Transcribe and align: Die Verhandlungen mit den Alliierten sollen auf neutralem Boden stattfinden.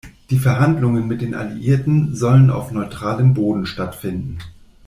Die 0.31 0.39
Verhandlungen 0.39 1.05
mit 1.05 1.21
den 1.21 1.35
Alliierten 1.35 2.15
sollen 2.15 2.49
auf 2.49 2.71
neutralem 2.71 3.35
Boden 3.35 3.67
stattfinden. 3.67 4.39